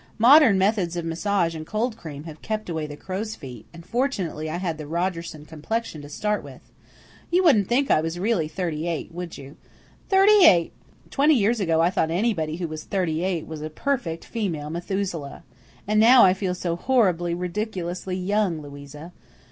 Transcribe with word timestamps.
"Modern 0.17 0.57
methods 0.57 0.95
of 0.95 1.05
massage 1.05 1.53
and 1.53 1.63
cold 1.63 1.95
cream 1.95 2.23
have 2.23 2.41
kept 2.41 2.69
away 2.71 2.87
the 2.87 2.97
crowsfeet, 2.97 3.67
and 3.71 3.85
fortunately 3.85 4.49
I 4.49 4.57
had 4.57 4.79
the 4.79 4.87
Rogerson 4.87 5.45
complexion 5.45 6.01
to 6.01 6.09
start 6.09 6.41
with. 6.43 6.71
You 7.29 7.43
wouldn't 7.43 7.67
think 7.67 7.91
I 7.91 8.01
was 8.01 8.17
really 8.17 8.47
thirty 8.47 8.87
eight, 8.87 9.11
would 9.13 9.37
you? 9.37 9.57
Thirty 10.09 10.43
eight! 10.43 10.71
Twenty 11.11 11.35
years 11.35 11.59
ago 11.59 11.81
I 11.83 11.91
thought 11.91 12.09
anybody 12.09 12.55
who 12.55 12.67
was 12.67 12.83
thirty 12.83 13.23
eight 13.23 13.45
was 13.45 13.61
a 13.61 13.69
perfect 13.69 14.25
female 14.25 14.71
Methuselah. 14.71 15.43
And 15.87 15.99
now 15.99 16.25
I 16.25 16.33
feel 16.33 16.55
so 16.55 16.75
horribly, 16.75 17.35
ridiculously 17.35 18.15
young, 18.17 18.59
Louisa. 18.59 19.11